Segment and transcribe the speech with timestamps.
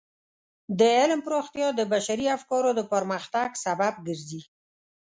[0.79, 4.41] د علم پراختیا د بشري افکارو د پرمختګ سبب ګرځي.